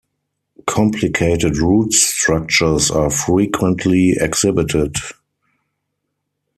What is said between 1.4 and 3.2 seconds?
root structures are